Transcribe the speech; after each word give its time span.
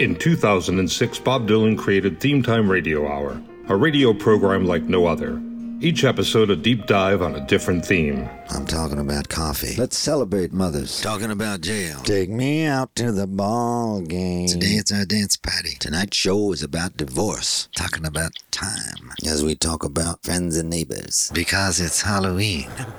In 0.00 0.14
2006, 0.14 1.18
Bob 1.18 1.48
Dylan 1.48 1.76
created 1.76 2.20
Theme 2.20 2.42
Time 2.42 2.70
Radio 2.70 3.10
Hour, 3.10 3.42
a 3.68 3.74
radio 3.74 4.14
program 4.14 4.64
like 4.64 4.84
no 4.84 5.06
other. 5.06 5.40
Each 5.80 6.02
episode 6.02 6.50
a 6.50 6.56
deep 6.56 6.86
dive 6.86 7.22
on 7.22 7.36
a 7.36 7.46
different 7.46 7.86
theme. 7.86 8.28
I'm 8.50 8.66
talking 8.66 8.98
about 8.98 9.28
coffee. 9.28 9.76
Let's 9.76 9.96
celebrate 9.96 10.52
mothers. 10.52 11.00
Talking 11.00 11.30
about 11.30 11.60
jail. 11.60 12.00
Take 12.00 12.30
me 12.30 12.64
out 12.64 12.94
to 12.96 13.12
the 13.12 13.28
ball 13.28 14.00
game. 14.00 14.48
Today 14.48 14.74
it's 14.74 14.90
our 14.92 15.04
dance 15.04 15.36
party. 15.36 15.76
Tonight's 15.78 16.16
show 16.16 16.52
is 16.52 16.64
about 16.64 16.96
divorce. 16.96 17.68
Talking 17.76 18.06
about 18.06 18.32
time. 18.58 19.12
As 19.24 19.44
we 19.44 19.54
talk 19.54 19.84
about 19.84 20.24
friends 20.24 20.56
and 20.56 20.68
neighbors. 20.68 21.30
Because 21.32 21.80
it's 21.80 22.02
Halloween. 22.02 22.68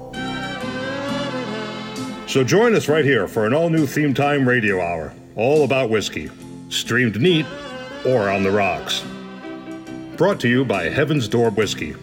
So 2.27 2.42
join 2.42 2.75
us 2.75 2.88
right 2.88 3.05
here 3.05 3.28
for 3.28 3.47
an 3.47 3.53
all 3.53 3.69
new 3.69 3.86
theme 3.86 4.14
time 4.14 4.48
radio 4.48 4.81
hour, 4.81 5.12
all 5.34 5.64
about 5.64 5.91
whiskey, 5.91 6.31
streamed 6.70 7.20
neat 7.20 7.44
or 8.06 8.31
on 8.31 8.43
the 8.43 8.50
rocks. 8.50 9.04
Brought 10.16 10.41
to 10.41 10.49
you 10.49 10.65
by 10.65 10.84
Heaven's 10.84 11.28
Door 11.28 11.50
Whiskey. 11.50 11.94